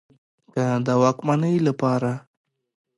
[0.53, 2.13] که د واکمنۍ له پاره